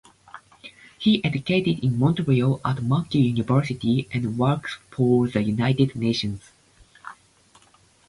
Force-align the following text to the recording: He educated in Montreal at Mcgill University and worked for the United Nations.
He 0.97 1.23
educated 1.23 1.83
in 1.83 1.99
Montreal 1.99 2.59
at 2.65 2.77
Mcgill 2.77 3.37
University 3.37 4.07
and 4.11 4.35
worked 4.35 4.71
for 4.89 5.27
the 5.27 5.43
United 5.43 5.95
Nations. 5.95 6.49